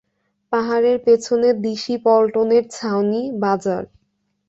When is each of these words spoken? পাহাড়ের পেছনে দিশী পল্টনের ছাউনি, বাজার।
পাহাড়ের 0.53 0.97
পেছনে 1.05 1.47
দিশী 1.63 1.95
পল্টনের 1.97 2.63
ছাউনি, 2.69 3.21
বাজার। 3.41 3.83